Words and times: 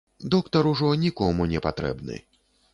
Доктар 0.35 0.69
ужо 0.71 0.89
нікому 1.03 1.47
не 1.55 1.63
патрэбны. 1.69 2.21